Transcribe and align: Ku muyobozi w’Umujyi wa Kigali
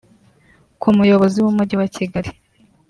Ku 0.81 0.87
muyobozi 0.97 1.37
w’Umujyi 1.41 1.75
wa 1.81 1.87
Kigali 1.95 2.29